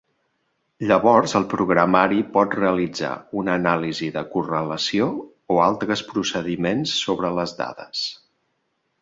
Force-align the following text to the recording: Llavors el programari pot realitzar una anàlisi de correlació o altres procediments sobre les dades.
Llavors 0.91 1.35
el 1.39 1.43
programari 1.51 2.23
pot 2.37 2.55
realitzar 2.59 3.11
una 3.41 3.59
anàlisi 3.61 4.09
de 4.17 4.25
correlació 4.33 5.11
o 5.57 5.59
altres 5.67 6.05
procediments 6.09 6.97
sobre 7.05 7.33
les 7.39 7.55
dades. 7.63 8.05